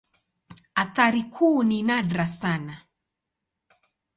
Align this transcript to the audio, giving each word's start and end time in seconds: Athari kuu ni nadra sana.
Athari 0.83 1.23
kuu 1.23 1.63
ni 1.63 1.77
nadra 1.83 2.27
sana. 2.27 2.75